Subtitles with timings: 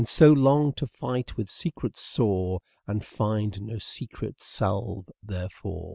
[0.07, 5.89] So long to fight with secret sore, And find no secret salve therefor."